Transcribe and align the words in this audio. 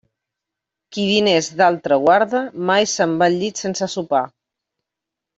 Qui 0.95 1.01
diners 1.09 1.49
d'altre 1.59 1.99
guarda, 2.05 2.41
mai 2.69 2.87
se'n 2.93 3.13
va 3.19 3.27
al 3.33 3.37
llit 3.43 3.61
sense 3.65 3.89
sopar. 3.97 4.23